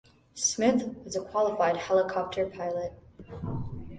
Smith 0.33 0.95
was 1.05 1.15
a 1.15 1.21
qualified 1.23 1.77
helicopter 1.77 2.47
pilot. 2.47 2.91